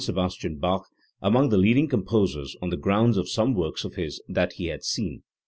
[0.03, 0.87] Se bastian Bach",
[1.21, 4.83] among the leading composers, on the ground of some works of his that he had
[4.83, 5.21] seen.